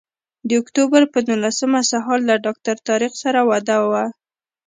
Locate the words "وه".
3.89-4.03